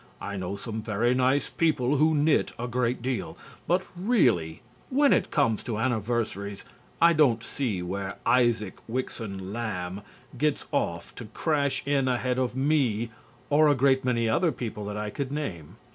[0.19, 3.37] I know some very nice people who knit a great deal.
[3.67, 6.65] But really, when it comes to anniversaries
[6.99, 10.01] I don't see where Isaac Wixon Lamb
[10.35, 13.11] gets off to crash in ahead of me
[13.51, 15.75] or a great many other people that I could name.